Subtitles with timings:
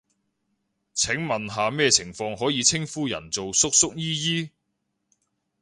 [0.95, 4.49] 想問下咩情況可以稱呼人做叔叔姨姨？